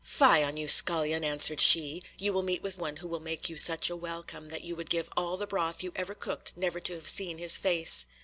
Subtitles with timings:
[0.03, 2.01] "Fie on you, Scullion," answered she.
[2.17, 4.89] "You will meet with one who will make you such a welcome that you would
[4.89, 8.07] give all the broth you ever cooked never to have seen his face."